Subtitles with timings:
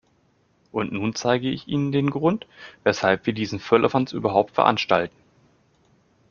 [0.71, 2.47] Und nun zeige ich Ihnen den Grund,
[2.83, 5.15] weshalb wir diesen Firlefanz überhaupt veranstalten.